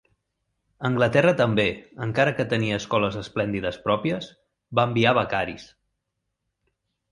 [0.87, 1.65] Anglaterra també,
[2.05, 4.33] encara que tenia escoles esplèndides pròpies,
[4.81, 5.71] va enviar becaris.